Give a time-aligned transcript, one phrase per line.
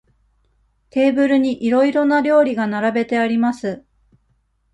[0.89, 3.85] テーブルにいろいろな料理が並べてあります。